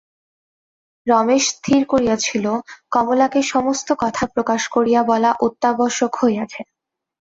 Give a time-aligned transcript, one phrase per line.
[1.07, 2.45] রমেশ স্থির করিয়াছিল,
[2.91, 6.61] কমলাকে সমস্ত কথা প্রকাশ করিয়া বলা অত্যাবশ্যক হইয়াছে।